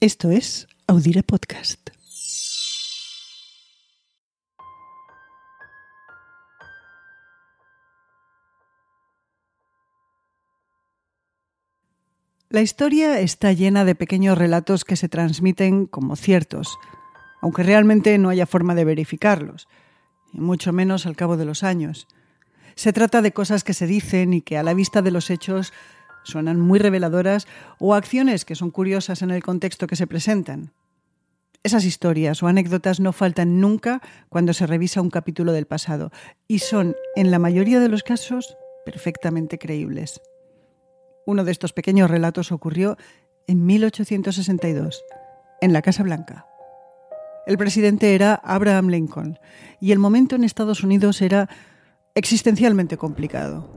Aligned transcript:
Esto 0.00 0.30
es 0.30 0.68
Audire 0.86 1.22
Podcast. 1.22 1.88
La 12.50 12.60
historia 12.60 13.20
está 13.20 13.52
llena 13.52 13.86
de 13.86 13.94
pequeños 13.94 14.36
relatos 14.36 14.84
que 14.84 14.96
se 14.96 15.08
transmiten 15.08 15.86
como 15.86 16.16
ciertos, 16.16 16.78
aunque 17.40 17.62
realmente 17.62 18.18
no 18.18 18.28
haya 18.28 18.44
forma 18.44 18.74
de 18.74 18.84
verificarlos, 18.84 19.66
y 20.34 20.40
mucho 20.40 20.74
menos 20.74 21.06
al 21.06 21.16
cabo 21.16 21.38
de 21.38 21.46
los 21.46 21.62
años. 21.62 22.06
Se 22.74 22.92
trata 22.92 23.22
de 23.22 23.32
cosas 23.32 23.64
que 23.64 23.72
se 23.72 23.86
dicen 23.86 24.34
y 24.34 24.42
que 24.42 24.58
a 24.58 24.62
la 24.62 24.74
vista 24.74 25.00
de 25.00 25.10
los 25.10 25.30
hechos 25.30 25.72
suenan 26.26 26.60
muy 26.60 26.78
reveladoras 26.78 27.46
o 27.78 27.94
acciones 27.94 28.44
que 28.44 28.54
son 28.54 28.70
curiosas 28.70 29.22
en 29.22 29.30
el 29.30 29.42
contexto 29.42 29.86
que 29.86 29.96
se 29.96 30.06
presentan. 30.06 30.72
Esas 31.62 31.84
historias 31.84 32.42
o 32.42 32.46
anécdotas 32.46 33.00
no 33.00 33.12
faltan 33.12 33.60
nunca 33.60 34.00
cuando 34.28 34.52
se 34.52 34.66
revisa 34.66 35.00
un 35.00 35.10
capítulo 35.10 35.52
del 35.52 35.66
pasado 35.66 36.12
y 36.46 36.60
son, 36.60 36.94
en 37.16 37.30
la 37.30 37.38
mayoría 37.38 37.80
de 37.80 37.88
los 37.88 38.02
casos, 38.02 38.56
perfectamente 38.84 39.58
creíbles. 39.58 40.20
Uno 41.26 41.44
de 41.44 41.50
estos 41.50 41.72
pequeños 41.72 42.10
relatos 42.10 42.52
ocurrió 42.52 42.96
en 43.48 43.66
1862, 43.66 45.02
en 45.60 45.72
la 45.72 45.82
Casa 45.82 46.04
Blanca. 46.04 46.46
El 47.46 47.58
presidente 47.58 48.14
era 48.14 48.34
Abraham 48.34 48.88
Lincoln 48.88 49.38
y 49.80 49.92
el 49.92 49.98
momento 49.98 50.36
en 50.36 50.44
Estados 50.44 50.82
Unidos 50.82 51.22
era 51.22 51.48
existencialmente 52.14 52.96
complicado. 52.96 53.68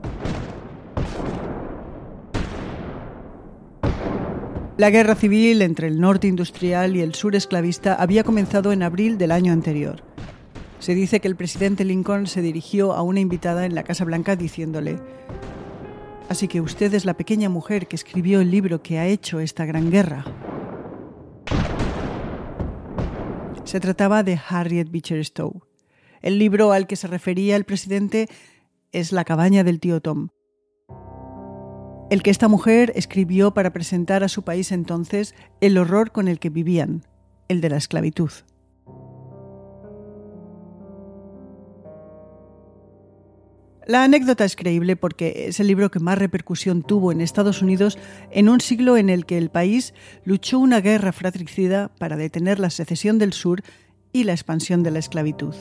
La 4.80 4.92
guerra 4.92 5.16
civil 5.16 5.62
entre 5.62 5.88
el 5.90 6.00
norte 6.00 6.28
industrial 6.28 6.96
y 6.96 7.02
el 7.02 7.14
sur 7.14 7.36
esclavista 7.36 7.96
había 7.96 8.24
comenzado 8.24 8.72
en 8.72 8.82
abril 8.82 9.18
del 9.18 9.32
año 9.32 9.52
anterior. 9.52 10.04
Se 10.80 10.96
dice 10.96 11.20
que 11.20 11.28
el 11.28 11.36
presidente 11.36 11.84
Lincoln 11.84 12.28
se 12.28 12.42
dirigió 12.42 12.94
a 12.94 13.02
una 13.02 13.20
invitada 13.20 13.66
en 13.66 13.76
la 13.76 13.84
Casa 13.84 14.06
Blanca 14.06 14.38
diciéndole, 14.38 14.98
Así 16.30 16.48
que 16.48 16.62
usted 16.62 16.94
es 16.94 17.04
la 17.04 17.16
pequeña 17.16 17.50
mujer 17.50 17.90
que 17.90 17.98
escribió 17.98 18.40
el 18.40 18.52
libro 18.52 18.82
que 18.82 19.00
ha 19.00 19.08
hecho 19.08 19.42
esta 19.42 19.66
gran 19.66 19.92
guerra. 19.92 20.24
Se 23.66 23.82
trataba 23.82 24.24
de 24.24 24.40
Harriet 24.48 24.90
Beecher 24.90 25.26
Stowe. 25.26 25.60
El 26.22 26.40
libro 26.40 26.72
al 26.72 26.88
que 26.88 26.96
se 26.96 27.08
refería 27.08 27.58
el 27.58 27.66
presidente 27.66 28.30
es 28.94 29.12
La 29.12 29.26
cabaña 29.26 29.66
del 29.66 29.82
tío 29.82 30.00
Tom, 30.00 30.30
el 32.10 32.24
que 32.24 32.32
esta 32.32 32.48
mujer 32.48 32.92
escribió 32.96 33.54
para 33.54 33.72
presentar 33.72 34.24
a 34.24 34.30
su 34.30 34.44
país 34.44 34.72
entonces 34.72 35.36
el 35.62 35.78
horror 35.78 36.12
con 36.12 36.28
el 36.28 36.40
que 36.40 36.50
vivían, 36.50 37.04
el 37.48 37.62
de 37.62 37.70
la 37.70 37.78
esclavitud. 37.78 38.32
La 43.86 44.04
anécdota 44.04 44.46
es 44.46 44.56
creíble 44.56 44.96
porque 44.96 45.46
es 45.48 45.60
el 45.60 45.66
libro 45.66 45.90
que 45.90 46.00
más 46.00 46.20
repercusión 46.20 46.84
tuvo 46.84 47.12
en 47.12 47.22
Estados 47.22 47.64
Unidos 47.64 47.98
en 48.30 48.48
un 48.48 48.62
siglo 48.62 48.98
en 48.98 49.10
el 49.10 49.26
que 49.26 49.40
el 49.40 49.50
país 49.50 49.96
luchó 50.26 50.60
una 50.60 50.80
guerra 50.80 51.12
fratricida 51.12 51.90
para 51.98 52.16
detener 52.16 52.60
la 52.60 52.70
secesión 52.70 53.18
del 53.18 53.34
sur 53.34 53.64
y 54.14 54.26
la 54.26 54.34
expansión 54.34 54.84
de 54.84 54.92
la 54.92 55.00
esclavitud. 55.00 55.56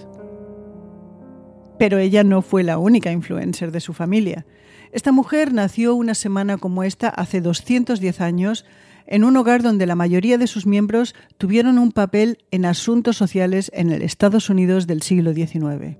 Pero 1.78 1.96
ella 1.96 2.22
no 2.22 2.42
fue 2.42 2.64
la 2.64 2.76
única 2.76 3.12
influencer 3.12 3.70
de 3.70 3.80
su 3.80 3.94
familia. 3.94 4.44
Esta 4.92 5.12
mujer 5.12 5.52
nació 5.52 5.94
una 5.94 6.14
semana 6.14 6.56
como 6.56 6.82
esta 6.82 7.08
hace 7.08 7.40
210 7.40 8.20
años 8.20 8.64
en 9.06 9.24
un 9.24 9.36
hogar 9.36 9.62
donde 9.62 9.86
la 9.86 9.94
mayoría 9.94 10.38
de 10.38 10.46
sus 10.46 10.66
miembros 10.66 11.14
tuvieron 11.38 11.78
un 11.78 11.92
papel 11.92 12.44
en 12.50 12.64
asuntos 12.64 13.16
sociales 13.16 13.70
en 13.74 13.90
el 13.90 14.02
Estados 14.02 14.50
Unidos 14.50 14.86
del 14.86 15.02
siglo 15.02 15.32
XIX. 15.32 15.96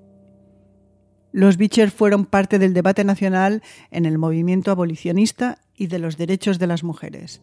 Los 1.33 1.57
Beecher 1.57 1.91
fueron 1.91 2.27
parte 2.27 2.59
del 2.59 2.75
debate 2.75 3.05
nacional 3.05 3.63
en 3.91 4.07
el 4.07 4.19
movimiento 4.19 4.71
abolicionista 4.71 5.59
y 5.75 5.87
de 5.89 5.99
los 5.99 6.17
derechos 6.17 6.59
de 6.59 6.67
las 6.67 6.85
mujeres. 6.85 7.41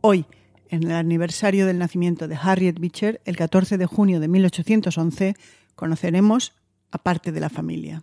Hoy, 0.00 0.26
en 0.68 0.84
el 0.84 0.92
aniversario 0.92 1.66
del 1.66 1.78
nacimiento 1.78 2.26
de 2.28 2.36
Harriet 2.40 2.78
Beecher, 2.78 3.20
el 3.24 3.36
14 3.36 3.78
de 3.78 3.86
junio 3.86 4.20
de 4.20 4.28
1811, 4.28 5.34
conoceremos 5.74 6.54
a 6.90 6.98
parte 6.98 7.32
de 7.32 7.40
la 7.40 7.48
familia. 7.48 8.02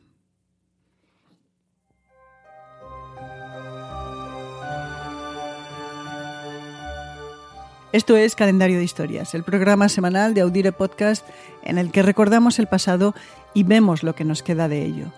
Esto 7.93 8.17
es 8.17 8.35
Calendario 8.35 8.79
de 8.79 8.83
Historias, 8.83 9.35
el 9.35 9.43
programa 9.43 9.87
semanal 9.87 10.33
de 10.33 10.41
Audire 10.41 10.71
Podcast 10.71 11.23
en 11.61 11.77
el 11.77 11.91
que 11.91 12.01
recordamos 12.01 12.57
el 12.57 12.65
pasado 12.65 13.13
y 13.53 13.65
vemos 13.65 14.01
lo 14.01 14.15
que 14.15 14.25
nos 14.25 14.41
queda 14.41 14.67
de 14.67 14.83
ello. 14.83 15.13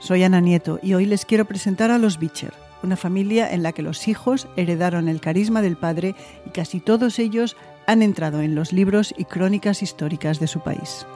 Soy 0.00 0.24
Ana 0.24 0.40
Nieto 0.40 0.80
y 0.82 0.94
hoy 0.94 1.06
les 1.06 1.24
quiero 1.24 1.44
presentar 1.44 1.92
a 1.92 1.98
los 1.98 2.18
Beecher, 2.18 2.52
una 2.82 2.96
familia 2.96 3.48
en 3.54 3.62
la 3.62 3.70
que 3.70 3.82
los 3.82 4.08
hijos 4.08 4.48
heredaron 4.56 5.08
el 5.08 5.20
carisma 5.20 5.62
del 5.62 5.76
padre 5.76 6.16
y 6.44 6.50
casi 6.50 6.80
todos 6.80 7.20
ellos 7.20 7.56
han 7.86 8.02
entrado 8.02 8.40
en 8.40 8.56
los 8.56 8.72
libros 8.72 9.14
y 9.16 9.24
crónicas 9.24 9.80
históricas 9.80 10.40
de 10.40 10.48
su 10.48 10.64
país. 10.64 11.06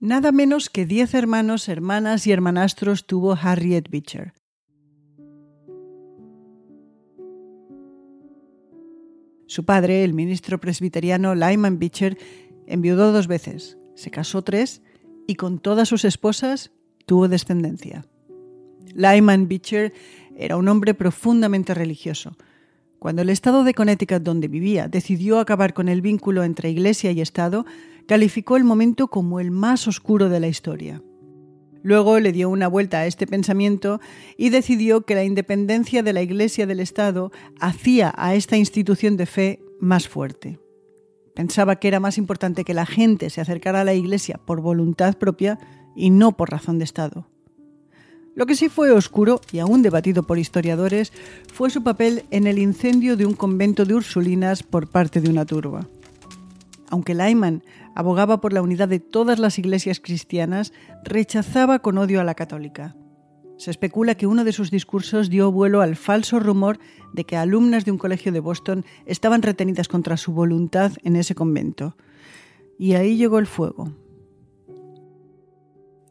Nada 0.00 0.32
menos 0.32 0.70
que 0.70 0.86
diez 0.86 1.14
hermanos, 1.14 1.68
hermanas 1.68 2.26
y 2.26 2.32
hermanastros 2.32 3.06
tuvo 3.06 3.38
Harriet 3.40 3.88
Beecher. 3.88 4.39
Su 9.50 9.64
padre, 9.64 10.04
el 10.04 10.14
ministro 10.14 10.60
presbiteriano 10.60 11.34
Lyman 11.34 11.80
Beecher, 11.80 12.16
enviudó 12.68 13.10
dos 13.10 13.26
veces, 13.26 13.78
se 13.96 14.12
casó 14.12 14.42
tres 14.42 14.80
y 15.26 15.34
con 15.34 15.58
todas 15.58 15.88
sus 15.88 16.04
esposas 16.04 16.70
tuvo 17.04 17.26
descendencia. 17.26 18.06
Lyman 18.94 19.48
Beecher 19.48 19.92
era 20.36 20.56
un 20.56 20.68
hombre 20.68 20.94
profundamente 20.94 21.74
religioso. 21.74 22.36
Cuando 23.00 23.22
el 23.22 23.28
estado 23.28 23.64
de 23.64 23.74
Connecticut 23.74 24.22
donde 24.22 24.46
vivía 24.46 24.86
decidió 24.86 25.40
acabar 25.40 25.74
con 25.74 25.88
el 25.88 26.00
vínculo 26.00 26.44
entre 26.44 26.70
iglesia 26.70 27.10
y 27.10 27.20
Estado, 27.20 27.66
calificó 28.06 28.56
el 28.56 28.62
momento 28.62 29.08
como 29.08 29.40
el 29.40 29.50
más 29.50 29.88
oscuro 29.88 30.28
de 30.28 30.38
la 30.38 30.46
historia. 30.46 31.02
Luego 31.82 32.20
le 32.20 32.32
dio 32.32 32.48
una 32.48 32.68
vuelta 32.68 32.98
a 32.98 33.06
este 33.06 33.26
pensamiento 33.26 34.00
y 34.36 34.50
decidió 34.50 35.02
que 35.02 35.14
la 35.14 35.24
independencia 35.24 36.02
de 36.02 36.12
la 36.12 36.22
Iglesia 36.22 36.66
del 36.66 36.80
Estado 36.80 37.32
hacía 37.58 38.12
a 38.16 38.34
esta 38.34 38.56
institución 38.56 39.16
de 39.16 39.26
fe 39.26 39.62
más 39.80 40.08
fuerte. 40.08 40.58
Pensaba 41.34 41.76
que 41.76 41.88
era 41.88 42.00
más 42.00 42.18
importante 42.18 42.64
que 42.64 42.74
la 42.74 42.86
gente 42.86 43.30
se 43.30 43.40
acercara 43.40 43.80
a 43.80 43.84
la 43.84 43.94
Iglesia 43.94 44.38
por 44.44 44.60
voluntad 44.60 45.16
propia 45.16 45.58
y 45.96 46.10
no 46.10 46.36
por 46.36 46.50
razón 46.50 46.78
de 46.78 46.84
Estado. 46.84 47.26
Lo 48.34 48.46
que 48.46 48.54
sí 48.54 48.68
fue 48.68 48.90
oscuro 48.92 49.40
y 49.52 49.58
aún 49.58 49.82
debatido 49.82 50.22
por 50.22 50.38
historiadores 50.38 51.12
fue 51.52 51.70
su 51.70 51.82
papel 51.82 52.24
en 52.30 52.46
el 52.46 52.58
incendio 52.58 53.16
de 53.16 53.26
un 53.26 53.34
convento 53.34 53.84
de 53.84 53.94
Ursulinas 53.94 54.62
por 54.62 54.88
parte 54.88 55.20
de 55.20 55.30
una 55.30 55.46
turba. 55.46 55.88
Aunque 56.90 57.14
Lyman 57.14 57.62
abogaba 57.94 58.40
por 58.40 58.52
la 58.52 58.62
unidad 58.62 58.88
de 58.88 59.00
todas 59.00 59.38
las 59.38 59.58
iglesias 59.58 60.00
cristianas, 60.00 60.72
rechazaba 61.04 61.80
con 61.80 61.98
odio 61.98 62.20
a 62.20 62.24
la 62.24 62.34
católica. 62.34 62.96
Se 63.56 63.70
especula 63.70 64.14
que 64.14 64.26
uno 64.26 64.44
de 64.44 64.52
sus 64.52 64.70
discursos 64.70 65.28
dio 65.28 65.52
vuelo 65.52 65.82
al 65.82 65.96
falso 65.96 66.40
rumor 66.40 66.78
de 67.12 67.24
que 67.24 67.36
alumnas 67.36 67.84
de 67.84 67.90
un 67.90 67.98
colegio 67.98 68.32
de 68.32 68.40
Boston 68.40 68.86
estaban 69.04 69.42
retenidas 69.42 69.86
contra 69.86 70.16
su 70.16 70.32
voluntad 70.32 70.92
en 71.02 71.16
ese 71.16 71.34
convento. 71.34 71.94
Y 72.78 72.94
ahí 72.94 73.18
llegó 73.18 73.38
el 73.38 73.46
fuego. 73.46 73.92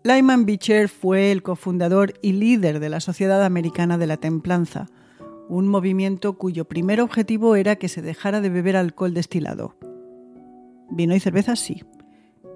Lyman 0.03 0.45
Beecher 0.45 0.89
fue 0.89 1.31
el 1.31 1.41
cofundador 1.41 2.13
y 2.21 2.33
líder 2.33 2.79
de 2.79 2.89
la 2.89 2.99
Sociedad 2.99 3.43
Americana 3.43 3.97
de 3.97 4.07
la 4.07 4.17
Templanza, 4.17 4.87
un 5.49 5.67
movimiento 5.67 6.33
cuyo 6.33 6.65
primer 6.65 7.01
objetivo 7.01 7.55
era 7.55 7.77
que 7.77 7.89
se 7.89 8.03
dejara 8.03 8.39
de 8.39 8.49
beber 8.49 8.77
alcohol 8.77 9.15
destilado. 9.15 9.75
Vino 10.91 11.15
y 11.15 11.19
cerveza 11.19 11.55
sí, 11.55 11.83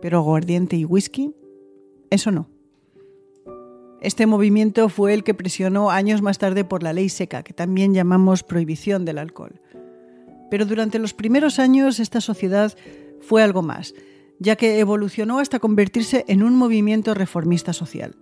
pero 0.01 0.17
aguardiente 0.17 0.75
y 0.75 0.85
whisky, 0.85 1.33
eso 2.09 2.31
no. 2.31 2.49
Este 4.01 4.25
movimiento 4.25 4.89
fue 4.89 5.13
el 5.13 5.23
que 5.23 5.33
presionó 5.33 5.89
años 5.89 6.21
más 6.21 6.37
tarde 6.37 6.65
por 6.65 6.83
la 6.83 6.91
ley 6.91 7.07
seca, 7.09 7.43
que 7.43 7.53
también 7.53 7.93
llamamos 7.93 8.43
prohibición 8.43 9.05
del 9.05 9.17
alcohol. 9.17 9.61
Pero 10.49 10.65
durante 10.65 10.99
los 10.99 11.13
primeros 11.13 11.57
años 11.57 11.99
esta 11.99 12.19
sociedad 12.19 12.75
fue 13.21 13.43
algo 13.43 13.61
más, 13.61 13.93
ya 14.39 14.57
que 14.57 14.79
evolucionó 14.79 15.39
hasta 15.39 15.59
convertirse 15.59 16.25
en 16.27 16.43
un 16.43 16.57
movimiento 16.57 17.13
reformista 17.13 17.71
social. 17.71 18.17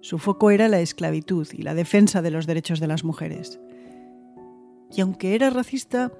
Su 0.00 0.18
foco 0.18 0.50
era 0.50 0.66
la 0.66 0.80
esclavitud 0.80 1.46
y 1.52 1.62
la 1.62 1.74
defensa 1.74 2.20
de 2.20 2.32
los 2.32 2.46
derechos 2.46 2.80
de 2.80 2.88
las 2.88 3.04
mujeres. 3.04 3.60
Y 4.90 5.02
aunque 5.02 5.36
era 5.36 5.50
racista, 5.50 6.10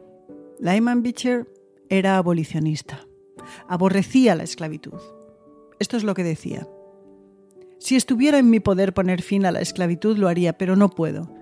Lyman 0.61 1.03
Beecher 1.03 1.53
era 1.89 2.19
abolicionista 2.19 3.05
aborrecía 3.69 4.35
la 4.35 4.43
esclavitud. 4.43 5.01
Esto 5.79 5.97
es 5.97 6.05
lo 6.05 6.15
que 6.15 6.25
decía. 6.25 6.69
Si 7.79 7.97
estuviera 7.97 8.39
en 8.39 8.51
mi 8.51 8.61
poder 8.61 8.95
poner 8.95 9.23
fin 9.23 9.45
a 9.45 9.51
la 9.51 9.61
esclavitud 9.61 10.17
lo 10.17 10.29
haría, 10.29 10.57
pero 10.57 10.77
no 10.77 10.91
puedo. 10.91 11.35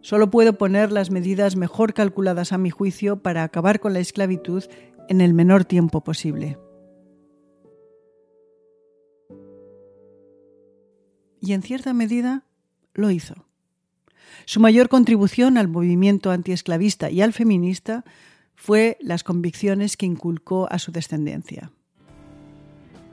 Solo 0.00 0.30
puedo 0.30 0.58
poner 0.58 0.92
las 0.92 1.10
medidas 1.10 1.56
mejor 1.56 1.94
calculadas 1.94 2.52
a 2.52 2.58
mi 2.58 2.70
juicio 2.70 3.22
para 3.22 3.42
acabar 3.42 3.80
con 3.80 3.94
la 3.94 4.00
esclavitud 4.00 4.64
en 5.08 5.20
el 5.20 5.34
menor 5.34 5.64
tiempo 5.64 6.04
posible. 6.04 6.58
Y 11.40 11.52
en 11.52 11.62
cierta 11.62 11.94
medida 11.94 12.44
lo 12.94 13.10
hizo. 13.10 13.46
Su 14.44 14.60
mayor 14.60 14.88
contribución 14.88 15.56
al 15.56 15.68
movimiento 15.68 16.30
antiesclavista 16.30 17.10
y 17.10 17.22
al 17.22 17.32
feminista 17.32 18.04
fue 18.60 18.98
las 19.00 19.22
convicciones 19.22 19.96
que 19.96 20.04
inculcó 20.04 20.66
a 20.68 20.80
su 20.80 20.90
descendencia. 20.90 21.70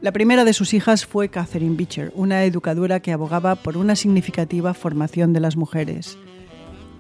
La 0.01 0.12
primera 0.12 0.44
de 0.44 0.53
sus 0.53 0.74
hijas 0.74 1.06
fue 1.06 1.30
Catherine 1.30 1.77
Beecher, 1.77 2.12
una 2.15 2.44
educadora 2.44 3.00
que 3.00 3.13
abogaba 3.13 3.56
por 3.56 3.77
una 3.77 3.95
significativa 3.95 4.74
formación 4.74 5.33
de 5.33 5.39
las 5.39 5.56
mujeres. 5.56 6.18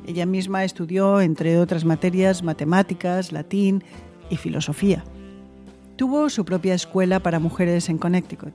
Ella 0.05 0.27
misma 0.27 0.63
estudió, 0.63 1.21
entre 1.21 1.57
otras 1.57 1.85
materias, 1.85 2.43
matemáticas, 2.43 3.31
latín 3.31 3.83
y 4.29 4.37
filosofía. 4.37 5.03
Tuvo 5.95 6.29
su 6.29 6.45
propia 6.45 6.75
escuela 6.75 7.19
para 7.21 7.39
mujeres 7.39 7.89
en 7.89 7.97
Connecticut. 7.97 8.53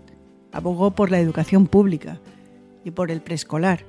Abogó 0.53 0.93
por 0.93 1.11
la 1.11 1.19
educación 1.19 1.67
pública 1.67 2.21
y 2.85 2.93
por 2.93 3.11
el 3.11 3.23
preescolar. 3.23 3.85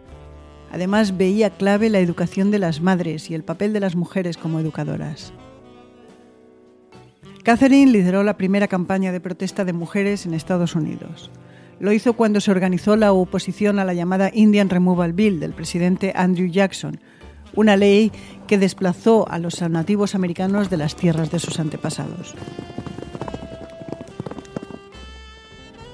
Además, 0.71 1.15
veía 1.15 1.51
clave 1.51 1.91
la 1.91 1.99
educación 1.99 2.49
de 2.49 2.59
las 2.59 2.81
madres 2.81 3.29
y 3.29 3.35
el 3.35 3.43
papel 3.43 3.71
de 3.71 3.81
las 3.81 3.95
mujeres 3.95 4.35
como 4.35 4.59
educadoras. 4.59 5.31
Catherine 7.43 7.91
lideró 7.91 8.23
la 8.23 8.37
primera 8.37 8.67
campaña 8.67 9.11
de 9.11 9.19
protesta 9.19 9.65
de 9.65 9.73
mujeres 9.73 10.25
en 10.25 10.35
Estados 10.35 10.75
Unidos. 10.75 11.31
Lo 11.79 11.91
hizo 11.91 12.13
cuando 12.13 12.39
se 12.39 12.51
organizó 12.51 12.95
la 12.95 13.13
oposición 13.13 13.79
a 13.79 13.85
la 13.85 13.95
llamada 13.95 14.29
Indian 14.31 14.69
Removal 14.69 15.13
Bill 15.13 15.39
del 15.39 15.53
presidente 15.53 16.13
Andrew 16.15 16.47
Jackson, 16.47 16.99
una 17.55 17.77
ley 17.77 18.11
que 18.45 18.59
desplazó 18.59 19.27
a 19.27 19.39
los 19.39 19.59
nativos 19.61 20.13
americanos 20.13 20.69
de 20.69 20.77
las 20.77 20.95
tierras 20.95 21.31
de 21.31 21.39
sus 21.39 21.59
antepasados. 21.59 22.35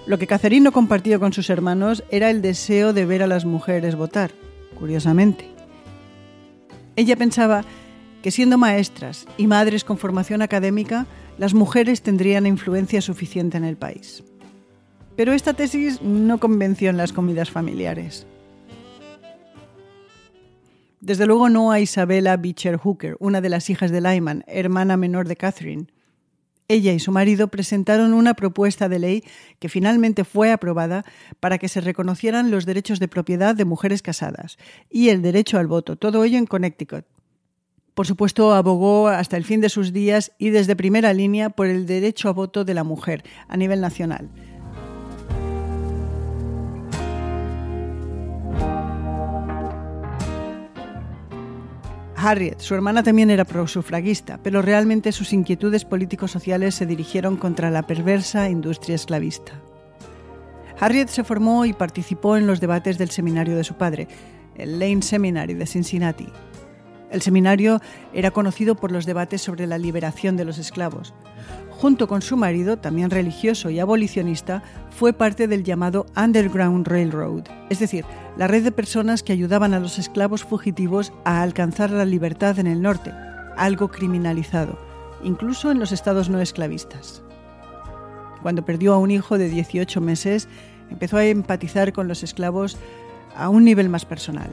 Lo 0.06 0.18
que 0.18 0.28
Catherine 0.28 0.66
no 0.66 0.74
compartió 0.74 1.20
con 1.20 1.32
sus 1.32 1.50
hermanos 1.50 2.04
era 2.12 2.30
el 2.30 2.42
deseo 2.42 2.92
de 2.92 3.06
ver 3.06 3.24
a 3.24 3.28
las 3.28 3.46
mujeres 3.46 3.96
votar, 3.96 4.32
curiosamente. 4.78 5.50
Ella 6.98 7.16
pensaba 7.16 7.64
siendo 8.32 8.58
maestras 8.58 9.26
y 9.38 9.48
madres 9.48 9.84
con 9.84 9.98
formación 9.98 10.42
académica, 10.42 11.06
las 11.38 11.54
mujeres 11.54 12.02
tendrían 12.02 12.46
influencia 12.46 13.02
suficiente 13.02 13.58
en 13.58 13.64
el 13.64 13.78
país. 13.78 14.24
Pero 15.16 15.34
esta 15.34 15.54
tesis 15.54 16.02
no 16.02 16.40
convenció 16.40 16.90
en 16.90 16.98
las 16.98 17.14
comidas 17.14 17.50
familiares. 17.50 18.28
Desde 21.00 21.26
luego 21.26 21.50
no 21.50 21.72
a 21.72 21.80
Isabella 21.80 22.38
Beecher 22.38 22.78
Hooker, 22.78 23.16
una 23.20 23.40
de 23.40 23.50
las 23.50 23.70
hijas 23.70 23.92
de 23.92 24.02
Lyman, 24.02 24.44
hermana 24.48 24.98
menor 24.98 25.28
de 25.28 25.36
Catherine. 25.36 25.88
Ella 26.68 26.92
y 26.92 27.00
su 27.00 27.12
marido 27.12 27.48
presentaron 27.48 28.14
una 28.14 28.34
propuesta 28.34 28.90
de 28.90 29.00
ley 29.00 29.24
que 29.60 29.70
finalmente 29.70 30.26
fue 30.26 30.52
aprobada 30.52 31.06
para 31.40 31.60
que 31.60 31.70
se 31.70 31.82
reconocieran 31.82 32.52
los 32.52 32.66
derechos 32.66 33.00
de 33.00 33.08
propiedad 33.08 33.56
de 33.56 33.64
mujeres 33.64 34.02
casadas 34.02 34.58
y 34.90 35.10
el 35.10 35.22
derecho 35.22 35.60
al 35.60 35.68
voto, 35.68 35.96
todo 35.96 36.24
ello 36.26 36.38
en 36.38 36.46
Connecticut. 36.46 37.06
Por 37.98 38.06
supuesto, 38.06 38.54
abogó 38.54 39.08
hasta 39.08 39.38
el 39.38 39.44
fin 39.44 39.60
de 39.60 39.70
sus 39.70 39.92
días 39.92 40.32
y 40.38 40.52
desde 40.52 40.76
primera 40.76 41.14
línea 41.14 41.50
por 41.50 41.66
el 41.66 41.88
derecho 41.88 42.30
a 42.30 42.32
voto 42.32 42.64
de 42.64 42.76
la 42.76 42.84
mujer 42.84 43.24
a 43.48 43.58
nivel 43.58 43.82
nacional. 43.82 44.30
Harriet, 52.16 52.60
su 52.60 52.76
hermana 52.76 53.02
también 53.02 53.32
era 53.32 53.46
prosufragista, 53.46 54.40
pero 54.44 54.62
realmente 54.62 55.12
sus 55.12 55.34
inquietudes 55.34 55.84
políticos-sociales 55.84 56.76
se 56.76 56.86
dirigieron 56.86 57.36
contra 57.36 57.72
la 57.72 57.88
perversa 57.88 58.48
industria 58.48 58.94
esclavista. 58.94 59.54
Harriet 60.80 61.08
se 61.08 61.24
formó 61.24 61.66
y 61.66 61.74
participó 61.74 62.38
en 62.38 62.46
los 62.46 62.62
debates 62.62 63.00
del 63.00 63.10
seminario 63.10 63.58
de 63.58 63.64
su 63.64 63.74
padre, 63.74 64.08
el 64.56 64.78
Lane 64.78 65.02
Seminary 65.02 65.56
de 65.56 65.66
Cincinnati, 65.66 66.28
el 67.12 67.22
seminario 67.22 67.80
era 68.14 68.32
conocido 68.32 68.76
por 68.76 68.92
los 68.92 69.06
debates 69.06 69.42
sobre 69.42 69.68
la 69.68 69.78
liberación 69.78 70.36
de 70.38 70.46
los 70.46 70.58
esclavos. 70.58 71.14
Junto 71.70 72.08
con 72.08 72.22
su 72.22 72.38
marido, 72.38 72.78
también 72.78 73.12
religioso 73.12 73.70
y 73.70 73.80
abolicionista, 73.80 74.64
fue 74.90 75.14
parte 75.14 75.48
del 75.48 75.64
llamado 75.64 76.08
Underground 76.16 76.88
Railroad, 76.88 77.44
es 77.70 77.80
decir, 77.80 78.04
la 78.36 78.48
red 78.48 78.64
de 78.64 78.72
personas 78.72 79.22
que 79.24 79.34
ayudaban 79.34 79.74
a 79.74 79.80
los 79.80 80.00
esclavos 80.00 80.44
fugitivos 80.44 81.14
a 81.24 81.42
alcanzar 81.42 81.92
la 81.92 82.06
libertad 82.06 82.58
en 82.60 82.68
el 82.68 82.82
norte, 82.82 83.14
algo 83.56 83.90
criminalizado, 83.90 84.78
incluso 85.24 85.72
en 85.72 85.80
los 85.80 85.92
estados 85.92 86.30
no 86.30 86.42
esclavistas. 86.42 87.22
Cuando 88.42 88.66
perdió 88.66 88.94
a 88.94 88.98
un 88.98 89.12
hijo 89.12 89.38
de 89.38 89.50
18 89.50 90.02
meses, 90.02 90.48
empezó 90.90 91.18
a 91.18 91.26
empatizar 91.26 91.94
con 91.94 92.08
los 92.08 92.24
esclavos 92.24 92.78
a 93.36 93.50
un 93.50 93.64
nivel 93.64 93.90
más 93.90 94.06
personal 94.06 94.52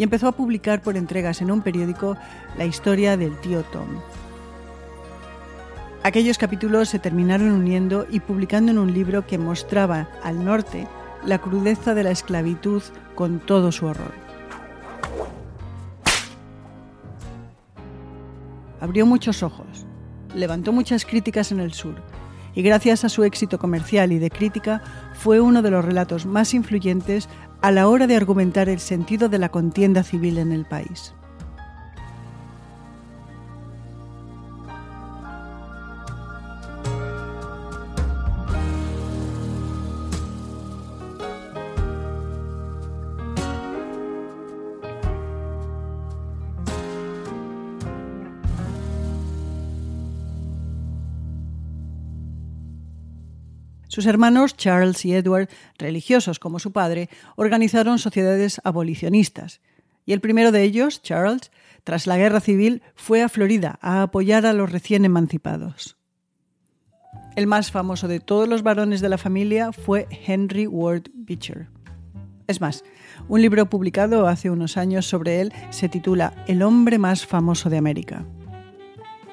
y 0.00 0.02
empezó 0.02 0.28
a 0.28 0.32
publicar 0.32 0.80
por 0.80 0.96
entregas 0.96 1.42
en 1.42 1.50
un 1.50 1.60
periódico 1.60 2.16
la 2.56 2.64
historia 2.64 3.18
del 3.18 3.38
tío 3.40 3.62
Tom. 3.64 4.00
Aquellos 6.02 6.38
capítulos 6.38 6.88
se 6.88 6.98
terminaron 6.98 7.50
uniendo 7.50 8.06
y 8.10 8.20
publicando 8.20 8.72
en 8.72 8.78
un 8.78 8.94
libro 8.94 9.26
que 9.26 9.36
mostraba 9.36 10.08
al 10.22 10.42
norte 10.42 10.88
la 11.26 11.36
crudeza 11.36 11.92
de 11.92 12.04
la 12.04 12.12
esclavitud 12.12 12.82
con 13.14 13.40
todo 13.40 13.72
su 13.72 13.84
horror. 13.84 14.14
Abrió 18.80 19.04
muchos 19.04 19.42
ojos, 19.42 19.84
levantó 20.34 20.72
muchas 20.72 21.04
críticas 21.04 21.52
en 21.52 21.60
el 21.60 21.74
sur 21.74 21.96
y 22.54 22.62
gracias 22.62 23.04
a 23.04 23.10
su 23.10 23.22
éxito 23.22 23.58
comercial 23.58 24.12
y 24.12 24.18
de 24.18 24.30
crítica 24.30 24.80
fue 25.12 25.40
uno 25.40 25.60
de 25.60 25.70
los 25.70 25.84
relatos 25.84 26.24
más 26.24 26.54
influyentes 26.54 27.28
a 27.62 27.70
la 27.70 27.88
hora 27.88 28.06
de 28.06 28.16
argumentar 28.16 28.68
el 28.68 28.80
sentido 28.80 29.28
de 29.28 29.38
la 29.38 29.50
contienda 29.50 30.02
civil 30.02 30.38
en 30.38 30.52
el 30.52 30.64
país. 30.64 31.14
Sus 53.90 54.06
hermanos 54.06 54.56
Charles 54.56 55.04
y 55.04 55.14
Edward, 55.14 55.48
religiosos 55.76 56.38
como 56.38 56.60
su 56.60 56.70
padre, 56.70 57.10
organizaron 57.34 57.98
sociedades 57.98 58.60
abolicionistas. 58.62 59.60
Y 60.06 60.12
el 60.12 60.20
primero 60.20 60.52
de 60.52 60.62
ellos, 60.62 61.02
Charles, 61.02 61.50
tras 61.82 62.06
la 62.06 62.16
guerra 62.16 62.38
civil, 62.38 62.82
fue 62.94 63.20
a 63.20 63.28
Florida 63.28 63.80
a 63.82 64.02
apoyar 64.02 64.46
a 64.46 64.52
los 64.52 64.70
recién 64.70 65.04
emancipados. 65.04 65.96
El 67.34 67.48
más 67.48 67.72
famoso 67.72 68.06
de 68.06 68.20
todos 68.20 68.48
los 68.48 68.62
varones 68.62 69.00
de 69.00 69.08
la 69.08 69.18
familia 69.18 69.72
fue 69.72 70.06
Henry 70.24 70.68
Ward 70.68 71.10
Beecher. 71.12 71.66
Es 72.46 72.60
más, 72.60 72.84
un 73.26 73.42
libro 73.42 73.68
publicado 73.68 74.28
hace 74.28 74.50
unos 74.50 74.76
años 74.76 75.06
sobre 75.06 75.40
él 75.40 75.52
se 75.70 75.88
titula 75.88 76.32
El 76.46 76.62
hombre 76.62 76.98
más 76.98 77.26
famoso 77.26 77.68
de 77.68 77.78
América. 77.78 78.24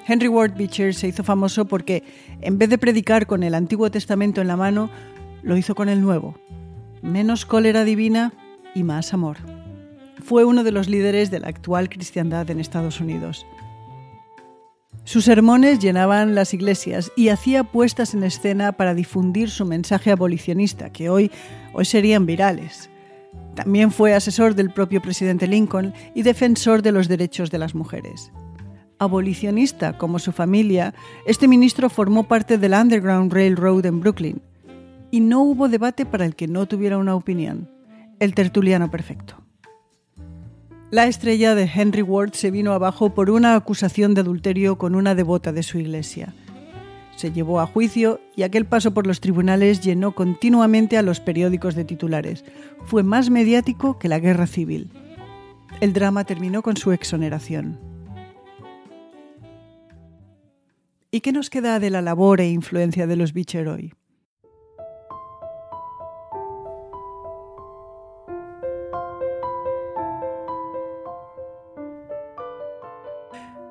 Henry 0.07 0.29
Ward 0.29 0.55
Beecher 0.55 0.93
se 0.93 1.09
hizo 1.09 1.23
famoso 1.23 1.65
porque, 1.65 2.01
en 2.39 2.57
vez 2.57 2.69
de 2.69 2.77
predicar 2.77 3.27
con 3.27 3.43
el 3.43 3.53
Antiguo 3.53 3.91
Testamento 3.91 4.39
en 4.39 4.47
la 4.47 4.55
mano, 4.55 4.89
lo 5.43 5.57
hizo 5.57 5.75
con 5.75 5.89
el 5.89 6.01
Nuevo. 6.01 6.35
Menos 7.01 7.45
cólera 7.45 7.83
divina 7.83 8.31
y 8.73 8.83
más 8.83 9.13
amor. 9.13 9.37
Fue 10.23 10.45
uno 10.45 10.63
de 10.63 10.71
los 10.71 10.87
líderes 10.87 11.29
de 11.29 11.41
la 11.41 11.49
actual 11.49 11.89
cristiandad 11.89 12.49
en 12.49 12.61
Estados 12.61 13.01
Unidos. 13.01 13.45
Sus 15.03 15.25
sermones 15.25 15.79
llenaban 15.79 16.35
las 16.35 16.53
iglesias 16.53 17.11
y 17.17 17.27
hacía 17.29 17.65
puestas 17.65 18.13
en 18.13 18.23
escena 18.23 18.71
para 18.71 18.93
difundir 18.93 19.49
su 19.49 19.65
mensaje 19.65 20.11
abolicionista, 20.11 20.89
que 20.89 21.09
hoy, 21.09 21.31
hoy 21.73 21.83
serían 21.83 22.25
virales. 22.25 22.89
También 23.55 23.91
fue 23.91 24.13
asesor 24.13 24.55
del 24.55 24.69
propio 24.69 25.01
presidente 25.01 25.47
Lincoln 25.47 25.93
y 26.15 26.23
defensor 26.23 26.81
de 26.81 26.93
los 26.93 27.09
derechos 27.09 27.51
de 27.51 27.57
las 27.57 27.75
mujeres 27.75 28.31
abolicionista 28.99 29.97
como 29.97 30.19
su 30.19 30.31
familia, 30.31 30.93
este 31.25 31.47
ministro 31.47 31.89
formó 31.89 32.27
parte 32.27 32.57
del 32.57 32.73
Underground 32.73 33.31
Railroad 33.33 33.85
en 33.85 33.99
Brooklyn. 33.99 34.41
Y 35.11 35.21
no 35.21 35.41
hubo 35.41 35.69
debate 35.69 36.05
para 36.05 36.25
el 36.25 36.35
que 36.35 36.47
no 36.47 36.65
tuviera 36.67 36.97
una 36.97 37.15
opinión. 37.15 37.69
El 38.19 38.33
tertuliano 38.33 38.91
perfecto. 38.91 39.35
La 40.89 41.05
estrella 41.05 41.53
de 41.53 41.69
Henry 41.73 42.01
Ward 42.01 42.33
se 42.33 42.49
vino 42.49 42.71
abajo 42.71 43.13
por 43.13 43.29
una 43.29 43.55
acusación 43.55 44.13
de 44.13 44.21
adulterio 44.21 44.77
con 44.77 44.95
una 44.95 45.15
devota 45.15 45.51
de 45.51 45.63
su 45.63 45.79
iglesia. 45.79 46.33
Se 47.17 47.31
llevó 47.31 47.59
a 47.59 47.65
juicio 47.65 48.21
y 48.35 48.43
aquel 48.43 48.65
paso 48.65 48.93
por 48.93 49.07
los 49.07 49.19
tribunales 49.19 49.81
llenó 49.81 50.13
continuamente 50.13 50.97
a 50.97 51.01
los 51.01 51.19
periódicos 51.19 51.75
de 51.75 51.83
titulares. 51.83 52.45
Fue 52.85 53.03
más 53.03 53.29
mediático 53.29 53.97
que 53.99 54.07
la 54.07 54.19
guerra 54.19 54.47
civil. 54.47 54.91
El 55.81 55.93
drama 55.93 56.23
terminó 56.23 56.61
con 56.61 56.77
su 56.77 56.91
exoneración. 56.91 57.86
¿Y 61.09 61.21
qué 61.21 61.31
nos 61.31 61.49
queda 61.49 61.79
de 61.79 61.89
la 61.89 62.01
labor 62.01 62.41
e 62.41 62.49
influencia 62.49 63.07
de 63.07 63.15
los 63.15 63.31
Beecher 63.31 63.69
hoy? 63.69 63.93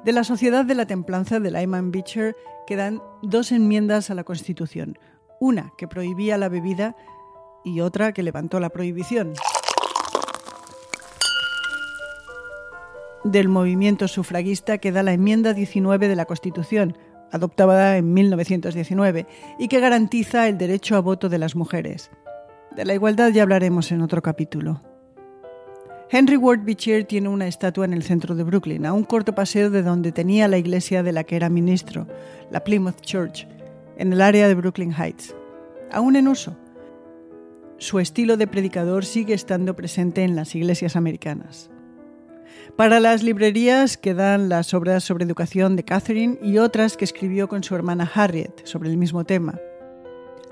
De 0.03 0.13
la 0.13 0.25
Sociedad 0.25 0.65
de 0.65 0.75
la 0.75 0.87
Templanza 0.87 1.39
de 1.39 1.51
Lyman 1.51 1.91
Beecher 1.91 2.35
quedan 2.67 3.03
dos 3.23 3.53
enmiendas 3.53 4.09
a 4.09 4.15
la 4.15 4.25
Constitución, 4.25 4.99
una 5.39 5.75
que 5.77 5.89
prohibía 5.89 6.39
la 6.39 6.49
bebida 6.49 6.97
y 7.65 7.81
otra 7.81 8.13
que 8.13 8.23
levantó 8.23 8.61
la 8.61 8.71
prohibición. 8.71 9.35
Del 13.25 13.49
movimiento 13.49 14.09
sufragista 14.09 14.79
queda 14.79 15.03
la 15.03 15.13
enmienda 15.13 15.53
19 15.53 16.09
de 16.09 16.17
la 16.17 16.25
Constitución, 16.25 16.97
adoptada 17.31 17.97
en 17.97 18.13
1919, 18.13 19.27
y 19.59 19.69
que 19.69 19.81
garantiza 19.81 20.49
el 20.49 20.59
derecho 20.59 20.97
a 20.97 21.01
voto 21.01 21.29
de 21.29 21.39
las 21.39 21.57
mujeres. 21.57 22.11
De 22.75 22.85
la 22.85 22.95
igualdad 22.95 23.31
ya 23.31 23.43
hablaremos 23.43 23.91
en 23.93 24.03
otro 24.03 24.23
capítulo. 24.23 24.83
Henry 26.09 26.37
Ward 26.37 26.61
Beecher 26.65 27.05
tiene 27.05 27.29
una 27.29 27.49
estatua 27.49 27.85
en 27.85 27.93
el 27.93 28.05
centro 28.05 28.37
de 28.37 28.45
Brooklyn, 28.45 28.87
a 28.87 28.93
un 28.93 29.03
corto 29.03 29.35
paseo 29.35 29.71
de 29.71 29.83
donde 29.83 30.13
tenía 30.13 30.47
la 30.47 30.59
iglesia 30.59 31.03
de 31.03 31.13
la 31.13 31.25
que 31.25 31.35
era 31.35 31.49
ministro, 31.49 32.07
la 32.51 32.63
Plymouth 32.63 33.01
Church, 33.01 33.49
en 33.97 34.13
el 34.13 34.21
área 34.21 34.47
de 34.47 34.55
Brooklyn 34.55 34.93
Heights, 34.93 35.35
aún 35.91 36.15
en 36.15 36.29
uso. 36.29 36.57
Su 37.79 37.99
estilo 37.99 38.37
de 38.37 38.47
predicador 38.47 39.05
sigue 39.05 39.35
estando 39.35 39.75
presente 39.75 40.23
en 40.23 40.37
las 40.37 40.55
iglesias 40.55 40.95
americanas. 40.95 41.71
Para 42.77 43.01
las 43.01 43.23
librerías 43.23 43.97
quedan 43.97 44.49
las 44.49 44.75
obras 44.75 45.05
sobre 45.05 45.25
educación 45.25 45.77
de 45.77 45.85
Catherine 45.85 46.39
y 46.43 46.59
otras 46.59 46.97
que 46.97 47.05
escribió 47.05 47.49
con 47.49 47.63
su 47.63 47.75
hermana 47.75 48.11
Harriet 48.15 48.65
sobre 48.65 48.91
el 48.91 48.97
mismo 48.97 49.25
tema. 49.25 49.59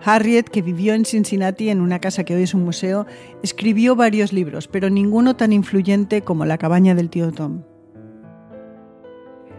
Harriet, 0.02 0.48
que 0.48 0.62
vivió 0.62 0.94
en 0.94 1.04
Cincinnati 1.04 1.70
en 1.70 1.80
una 1.80 1.98
casa 1.98 2.24
que 2.24 2.34
hoy 2.34 2.42
es 2.42 2.54
un 2.54 2.64
museo, 2.64 3.06
escribió 3.42 3.96
varios 3.96 4.32
libros, 4.32 4.68
pero 4.68 4.90
ninguno 4.90 5.36
tan 5.36 5.52
influyente 5.52 6.22
como 6.22 6.44
La 6.44 6.58
cabaña 6.58 6.94
del 6.94 7.10
tío 7.10 7.32
Tom. 7.32 7.62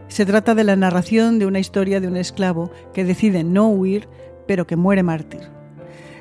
Se 0.08 0.26
trata 0.26 0.54
de 0.54 0.64
la 0.64 0.76
narración 0.76 1.40
de 1.40 1.48
una 1.48 1.60
historia 1.60 2.00
de 2.00 2.08
un 2.08 2.18
esclavo 2.18 2.72
que 2.94 3.04
decide 3.04 3.44
no 3.44 3.70
huir, 3.70 4.08
pero 4.48 4.68
que 4.68 4.76
muere 4.76 5.02
mártir. 5.02 5.42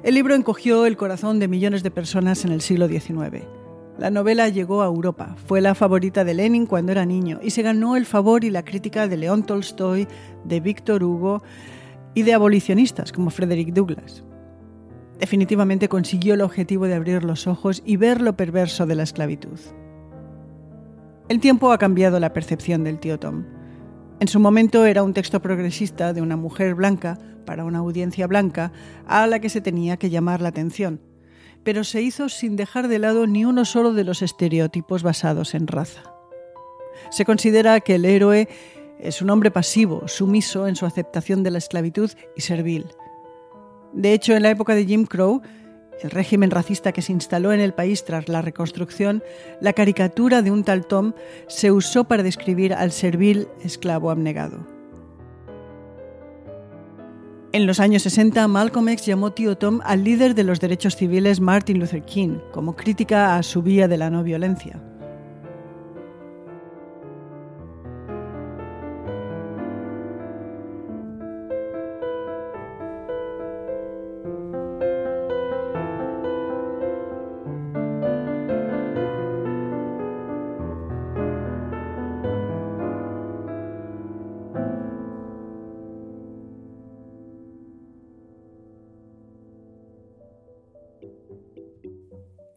El 0.03 0.15
libro 0.15 0.35
encogió 0.35 0.87
el 0.87 0.97
corazón 0.97 1.39
de 1.39 1.49
millones 1.49 1.83
de 1.83 1.91
personas 1.91 2.45
en 2.45 2.53
el 2.53 2.61
siglo 2.61 2.89
XIX. 2.89 3.45
La 3.99 4.11
novela 4.11 4.49
llegó 4.49 4.83
a 4.83 4.87
Europa, 4.87 5.37
fue 5.47 5.61
la 5.61 5.77
favorita 5.77 6.25
de 6.25 6.35
Lenin 6.35 6.67
cuando 6.67 6.91
era 6.91 7.07
niño 7.07 7.39
y 7.43 7.51
se 7.51 7.63
ganó 7.63 7.97
el 7.97 8.07
favor 8.07 8.43
y 8.43 8.51
la 8.51 8.65
crítica 8.65 9.07
de 9.07 9.17
León 9.17 9.45
Tolstoy, 9.45 10.09
de 10.45 10.61
Víctor 10.61 11.05
Hugo, 11.05 11.43
y 12.15 12.23
de 12.23 12.35
abolicionistas 12.35 13.13
como 13.13 13.31
Frederick 13.31 13.73
Douglass. 13.73 14.25
Definitivamente 15.19 15.89
consiguió 15.89 16.35
el 16.35 16.41
objetivo 16.41 16.87
de 16.87 16.95
abrir 16.95 17.25
los 17.25 17.47
ojos 17.47 17.83
y 17.85 17.97
ver 17.97 18.21
lo 18.21 18.37
perverso 18.37 18.87
de 18.87 18.95
la 18.95 19.03
esclavitud. 19.05 19.59
El 21.29 21.41
tiempo 21.41 21.73
ha 21.73 21.79
cambiado 21.79 22.21
la 22.21 22.33
percepción 22.33 22.85
del 22.85 22.99
tío 22.99 23.19
Tom. 23.19 23.45
En 24.21 24.29
su 24.29 24.41
momento 24.41 24.87
era 24.87 25.03
un 25.03 25.15
texto 25.15 25.41
progresista 25.41 26.13
de 26.13 26.21
una 26.21 26.37
mujer 26.37 26.75
blanca 26.75 27.19
para 27.47 27.65
una 27.65 27.79
audiencia 27.79 28.27
blanca 28.27 28.73
a 29.07 29.27
la 29.27 29.39
que 29.39 29.49
se 29.49 29.61
tenía 29.61 29.97
que 29.97 30.11
llamar 30.11 30.41
la 30.41 30.49
atención, 30.49 31.01
pero 31.65 31.83
se 31.83 32.03
hizo 32.03 32.29
sin 32.29 32.57
dejar 32.57 32.89
de 32.89 32.99
lado 32.99 33.27
ni 33.27 33.45
uno 33.45 33.65
solo 33.65 33.93
de 33.93 34.05
los 34.05 34.23
estereotipos 34.23 35.03
basados 35.03 35.55
en 35.55 35.67
raza. 35.67 36.15
Se 37.11 37.25
considera 37.25 37.81
que 37.81 37.97
el 37.97 38.05
héroe 38.05 38.49
es 39.01 39.23
un 39.23 39.31
hombre 39.31 39.51
pasivo, 39.51 40.07
sumiso 40.07 40.69
en 40.69 40.77
su 40.77 40.87
aceptación 40.87 41.43
de 41.43 41.51
la 41.51 41.59
esclavitud 41.59 42.11
y 42.37 42.43
servil. 42.43 42.87
De 43.93 44.13
hecho, 44.13 44.35
en 44.35 44.43
la 44.43 44.51
época 44.51 44.75
de 44.75 44.87
Jim 44.87 45.07
Crow, 45.07 45.43
el 46.03 46.11
régimen 46.11 46.51
racista 46.51 46.93
que 46.93 47.03
se 47.03 47.13
instaló 47.13 47.53
en 47.53 47.61
el 47.61 47.73
país 47.73 48.05
tras 48.05 48.29
la 48.29 48.43
reconstrucción, 48.43 49.23
la 49.61 49.73
caricatura 49.73 50.43
de 50.43 50.51
un 50.51 50.65
tal 50.65 50.87
Tom 50.87 51.13
se 51.47 51.71
usó 51.71 52.05
para 52.05 52.23
describir 52.23 52.75
al 52.75 52.93
servil 52.93 53.49
esclavo 53.63 54.11
abnegado. 54.11 54.74
En 57.55 57.69
los 57.69 57.79
años 57.79 58.03
60, 58.03 58.49
Malcolm 58.49 58.89
X 58.89 59.07
llamó 59.07 59.31
tío 59.31 59.57
Tom 59.57 59.79
al 59.85 60.03
líder 60.03 60.35
de 60.35 60.43
los 60.43 60.59
derechos 60.59 60.97
civiles 60.97 61.39
Martin 61.39 61.79
Luther 61.79 62.03
King, 62.03 62.39
como 62.51 62.75
crítica 62.75 63.37
a 63.37 63.45
su 63.45 63.63
vía 63.63 63.87
de 63.87 63.97
la 63.97 64.11
no 64.11 64.25
violencia. 64.25 64.83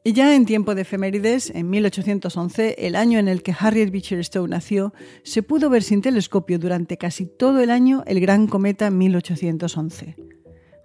Y 0.08 0.14
ya 0.14 0.34
en 0.34 0.46
tiempo 0.46 0.74
de 0.74 0.84
efemérides, 0.84 1.50
en 1.54 1.70
1811, 1.70 2.76
el 2.78 2.96
año 2.96 3.20
en 3.20 3.28
el 3.28 3.44
que 3.44 3.54
Harriet 3.60 3.92
Beecher 3.92 4.24
Stowe 4.24 4.48
nació, 4.48 4.94
se 5.24 5.44
pudo 5.44 5.70
ver 5.70 5.84
sin 5.84 6.02
telescopio 6.02 6.60
durante 6.60 6.96
casi 6.96 7.26
todo 7.26 7.60
el 7.60 7.70
año 7.70 8.04
el 8.08 8.22
gran 8.22 8.48
cometa 8.48 8.90
1811. 8.90 10.16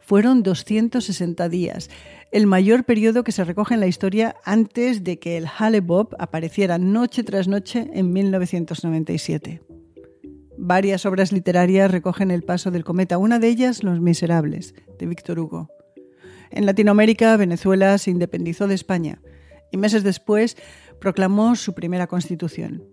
Fueron 0.00 0.42
260 0.42 1.48
días, 1.48 1.88
el 2.32 2.48
mayor 2.48 2.82
periodo 2.82 3.22
que 3.22 3.30
se 3.30 3.44
recoge 3.44 3.74
en 3.74 3.80
la 3.80 3.86
historia 3.86 4.34
antes 4.44 5.04
de 5.04 5.20
que 5.20 5.36
el 5.36 5.46
Hale-Bopp 5.46 6.14
apareciera 6.18 6.78
noche 6.78 7.22
tras 7.22 7.46
noche 7.46 7.88
en 7.94 8.12
1997. 8.12 9.62
Varias 10.58 11.06
obras 11.06 11.30
literarias 11.30 11.92
recogen 11.92 12.32
el 12.32 12.42
paso 12.42 12.72
del 12.72 12.82
cometa, 12.82 13.18
una 13.18 13.38
de 13.38 13.46
ellas 13.46 13.84
Los 13.84 14.00
Miserables, 14.00 14.74
de 14.98 15.06
Víctor 15.06 15.38
Hugo. 15.38 15.68
En 16.52 16.66
Latinoamérica, 16.66 17.36
Venezuela 17.36 17.96
se 17.96 18.10
independizó 18.10 18.68
de 18.68 18.74
España 18.74 19.20
y 19.70 19.78
meses 19.78 20.04
después 20.04 20.56
proclamó 21.00 21.56
su 21.56 21.74
primera 21.74 22.06
constitución. 22.06 22.84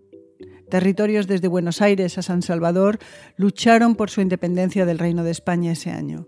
Territorios 0.70 1.28
desde 1.28 1.50
Buenos 1.50 1.82
Aires 1.82 2.18
a 2.18 2.22
San 2.22 2.42
Salvador 2.42 3.00
lucharon 3.36 3.96
por 3.96 4.10
su 4.10 4.22
independencia 4.22 4.86
del 4.86 4.98
Reino 4.98 5.24
de 5.24 5.32
España 5.32 5.74
ese 5.74 5.92
año. 5.92 6.28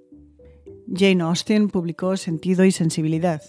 Jane 0.93 1.23
Austen 1.23 1.69
publicó 1.69 2.17
Sentido 2.17 2.65
y 2.65 2.71
Sensibilidad. 2.71 3.41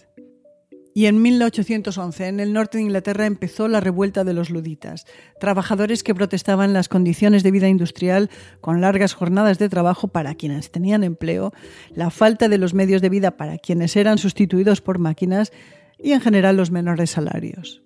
Y 0.95 1.07
en 1.07 1.23
1811, 1.23 2.29
en 2.29 2.41
el 2.41 2.53
norte 2.53 2.79
de 2.79 2.85
Inglaterra, 2.85 3.25
empezó 3.25 3.67
la 3.67 3.81
revuelta 3.81 4.25
de 4.25 4.35
los 4.35 4.51
luditas, 4.51 5.07
trabajadores 5.41 6.03
que 6.03 6.15
protestaban 6.15 6.75
las 6.75 6.89
condiciones 6.89 7.43
de 7.43 7.51
vida 7.51 7.69
industrial 7.69 8.29
con 8.61 8.81
largas 8.83 9.15
jornadas 9.15 9.59
de 9.59 9.71
trabajo 9.71 10.09
para 10.09 10.35
quienes 10.35 10.71
tenían 10.71 11.03
empleo, 11.03 11.53
la 11.95 12.11
falta 12.11 12.49
de 12.49 12.59
los 12.59 12.75
medios 12.75 13.01
de 13.01 13.09
vida 13.09 13.37
para 13.37 13.57
quienes 13.57 13.97
eran 13.97 14.19
sustituidos 14.19 14.83
por 14.83 14.99
máquinas 14.99 15.51
y 15.99 16.13
en 16.13 16.21
general 16.21 16.57
los 16.57 16.71
menores 16.71 17.11
salarios. 17.11 17.83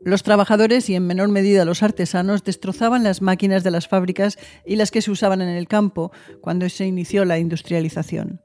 Los 0.00 0.22
trabajadores 0.22 0.88
y 0.88 0.94
en 0.94 1.06
menor 1.06 1.28
medida 1.28 1.64
los 1.64 1.82
artesanos 1.82 2.44
destrozaban 2.44 3.02
las 3.02 3.20
máquinas 3.20 3.64
de 3.64 3.72
las 3.72 3.88
fábricas 3.88 4.38
y 4.64 4.76
las 4.76 4.90
que 4.90 5.02
se 5.02 5.10
usaban 5.10 5.42
en 5.42 5.48
el 5.48 5.66
campo 5.66 6.12
cuando 6.40 6.68
se 6.68 6.86
inició 6.86 7.24
la 7.24 7.38
industrialización. 7.38 8.40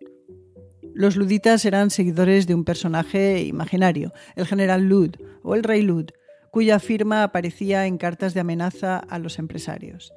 Los 0.95 1.15
luditas 1.15 1.65
eran 1.65 1.89
seguidores 1.89 2.45
de 2.45 2.53
un 2.53 2.65
personaje 2.65 3.41
imaginario, 3.41 4.13
el 4.35 4.45
general 4.45 4.87
Lud 4.87 5.15
o 5.41 5.55
el 5.55 5.63
rey 5.63 5.81
Lud, 5.81 6.11
cuya 6.51 6.79
firma 6.79 7.23
aparecía 7.23 7.87
en 7.87 7.97
cartas 7.97 8.35
de 8.35 8.41
amenaza 8.41 8.97
a 8.99 9.17
los 9.17 9.39
empresarios. 9.39 10.13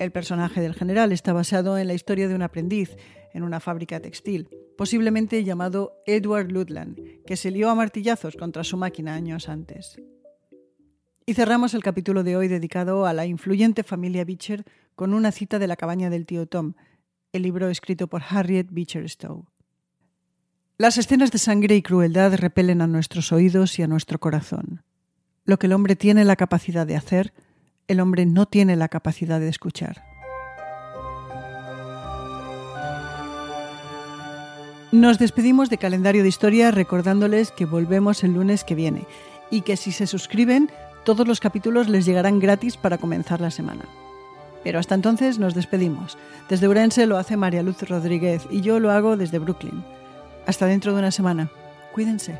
El 0.00 0.10
personaje 0.10 0.60
del 0.60 0.74
general 0.74 1.12
está 1.12 1.32
basado 1.32 1.78
en 1.78 1.86
la 1.86 1.94
historia 1.94 2.26
de 2.26 2.34
un 2.34 2.42
aprendiz 2.42 2.96
en 3.32 3.44
una 3.44 3.60
fábrica 3.60 4.00
textil, 4.00 4.48
posiblemente 4.76 5.44
llamado 5.44 5.92
Edward 6.06 6.50
Ludland, 6.50 7.22
que 7.24 7.36
se 7.36 7.52
lió 7.52 7.70
a 7.70 7.76
martillazos 7.76 8.34
contra 8.36 8.64
su 8.64 8.76
máquina 8.76 9.14
años 9.14 9.48
antes. 9.48 9.96
Y 11.24 11.34
cerramos 11.34 11.74
el 11.74 11.84
capítulo 11.84 12.24
de 12.24 12.36
hoy 12.36 12.48
dedicado 12.48 13.06
a 13.06 13.12
la 13.12 13.26
influyente 13.26 13.84
familia 13.84 14.24
Beecher 14.24 14.64
con 14.96 15.14
una 15.14 15.30
cita 15.30 15.60
de 15.60 15.68
la 15.68 15.76
cabaña 15.76 16.10
del 16.10 16.26
tío 16.26 16.46
Tom, 16.46 16.74
el 17.32 17.42
libro 17.42 17.68
escrito 17.68 18.08
por 18.08 18.22
Harriet 18.28 18.66
Beecher 18.70 19.08
Stowe. 19.08 19.51
Las 20.82 20.98
escenas 20.98 21.30
de 21.30 21.38
sangre 21.38 21.76
y 21.76 21.82
crueldad 21.82 22.34
repelen 22.34 22.82
a 22.82 22.88
nuestros 22.88 23.30
oídos 23.30 23.78
y 23.78 23.84
a 23.84 23.86
nuestro 23.86 24.18
corazón. 24.18 24.82
Lo 25.44 25.56
que 25.56 25.68
el 25.68 25.74
hombre 25.74 25.94
tiene 25.94 26.24
la 26.24 26.34
capacidad 26.34 26.88
de 26.88 26.96
hacer, 26.96 27.32
el 27.86 28.00
hombre 28.00 28.26
no 28.26 28.46
tiene 28.46 28.74
la 28.74 28.88
capacidad 28.88 29.38
de 29.38 29.48
escuchar. 29.48 30.02
Nos 34.90 35.20
despedimos 35.20 35.70
de 35.70 35.78
calendario 35.78 36.24
de 36.24 36.28
historia 36.30 36.72
recordándoles 36.72 37.52
que 37.52 37.64
volvemos 37.64 38.24
el 38.24 38.32
lunes 38.32 38.64
que 38.64 38.74
viene 38.74 39.06
y 39.52 39.60
que 39.60 39.76
si 39.76 39.92
se 39.92 40.08
suscriben 40.08 40.68
Todos 41.04 41.28
los 41.28 41.38
capítulos 41.38 41.88
les 41.88 42.06
llegarán 42.06 42.40
gratis 42.40 42.76
para 42.76 42.98
comenzar 42.98 43.40
la 43.40 43.52
semana. 43.52 43.84
Pero 44.64 44.80
hasta 44.80 44.96
entonces 44.96 45.38
nos 45.38 45.54
despedimos. 45.54 46.18
Desde 46.48 46.66
Urense 46.66 47.06
lo 47.06 47.18
hace 47.18 47.36
María 47.36 47.62
Luz 47.62 47.80
Rodríguez 47.88 48.48
y 48.50 48.62
yo 48.62 48.80
lo 48.80 48.90
hago 48.90 49.16
desde 49.16 49.38
Brooklyn. 49.38 49.84
Hasta 50.46 50.66
dentro 50.66 50.92
de 50.92 50.98
una 50.98 51.10
semana. 51.10 51.50
Cuídense. 51.94 52.38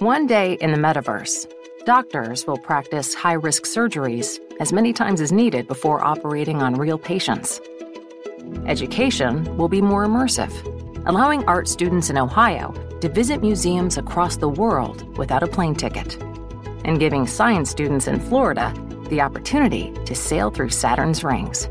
One 0.00 0.26
day 0.26 0.58
in 0.60 0.72
the 0.72 0.76
metaverse, 0.76 1.50
doctors 1.86 2.46
will 2.46 2.58
practice 2.58 3.14
high 3.14 3.32
risk 3.32 3.64
surgeries 3.64 4.38
as 4.60 4.70
many 4.70 4.92
times 4.92 5.22
as 5.22 5.32
needed 5.32 5.66
before 5.66 6.04
operating 6.04 6.62
on 6.62 6.74
real 6.74 6.98
patients. 6.98 7.60
Education 8.66 9.56
will 9.56 9.68
be 9.68 9.80
more 9.80 10.06
immersive, 10.06 10.52
allowing 11.06 11.44
art 11.46 11.66
students 11.66 12.10
in 12.10 12.18
Ohio 12.18 12.72
to 13.00 13.08
visit 13.08 13.40
museums 13.40 13.96
across 13.96 14.36
the 14.36 14.50
world 14.50 15.16
without 15.16 15.42
a 15.42 15.46
plane 15.46 15.74
ticket, 15.74 16.18
and 16.86 16.98
giving 16.98 17.26
science 17.26 17.68
students 17.68 18.06
in 18.06 18.18
Florida 18.18 18.72
the 19.10 19.20
opportunity 19.20 19.92
to 20.06 20.14
sail 20.14 20.50
through 20.50 20.70
Saturn's 20.70 21.22
rings. 21.22 21.66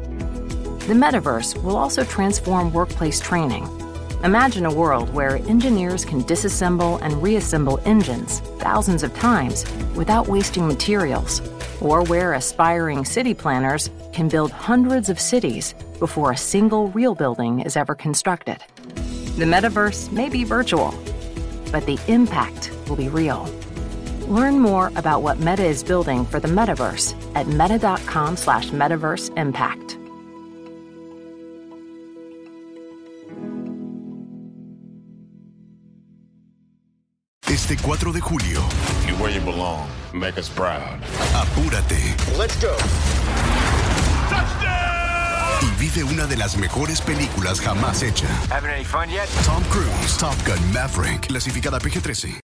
The 0.86 0.94
metaverse 0.94 1.62
will 1.64 1.78
also 1.78 2.04
transform 2.04 2.72
workplace 2.72 3.20
training. 3.20 3.68
Imagine 4.24 4.66
a 4.66 4.74
world 4.74 5.14
where 5.14 5.38
engineers 5.38 6.06
can 6.06 6.24
disassemble 6.24 7.02
and 7.02 7.22
reassemble 7.22 7.80
engines 7.86 8.40
thousands 8.60 9.04
of 9.04 9.14
times 9.16 9.66
without 9.96 10.28
wasting 10.28 10.68
materials, 10.68 11.42
or 11.82 12.04
where 12.04 12.34
aspiring 12.34 13.04
city 13.04 13.34
planners 13.34 13.90
can 14.14 14.30
build 14.30 14.52
hundreds 14.52 15.10
of 15.10 15.20
cities 15.20 15.74
before 16.00 16.32
a 16.32 16.38
single 16.38 16.90
real 16.90 17.16
building 17.16 17.62
is 17.62 17.76
ever 17.76 17.96
constructed. 17.96 18.58
The 19.38 19.46
metaverse 19.46 20.12
may 20.12 20.30
be 20.30 20.44
virtual, 20.44 20.94
but 21.72 21.86
the 21.86 22.00
impact 22.08 22.72
will 22.88 22.96
be 22.96 23.10
real. 23.10 23.50
Learn 24.27 24.60
more 24.60 24.91
about 24.96 25.22
what 25.22 25.39
Meta 25.39 25.63
is 25.63 25.84
building 25.84 26.25
for 26.25 26.39
the 26.39 26.48
metaverse 26.48 27.15
at 27.36 27.48
meta.com 27.48 28.38
slash 28.38 28.72
metaverse 28.72 29.32
impact. 29.38 29.98
Este 37.48 37.77
4 37.77 38.12
de 38.12 38.20
julio, 38.22 38.62
You're 39.08 39.17
where 39.17 39.32
you 39.32 39.39
belong. 39.41 39.88
Make 40.13 40.38
us 40.38 40.50
proud. 40.50 41.00
apúrate 41.36 42.15
Let's 42.38 42.55
go. 42.62 42.75
Touchdown! 44.29 44.96
y 45.62 45.79
vive 45.79 46.03
una 46.03 46.25
de 46.25 46.38
las 46.38 46.58
mejores 46.58 47.01
películas 47.01 47.60
jamás 47.62 48.01
hecha. 48.03 48.27
Having 48.50 48.72
any 48.72 48.84
fun 48.84 49.10
yet? 49.10 49.27
Tom 49.46 49.63
Cruise, 49.70 50.17
Top 50.17 50.36
Gun 50.46 50.60
Maverick, 50.74 51.27
clasificada 51.27 51.79
PG-13. 51.79 52.39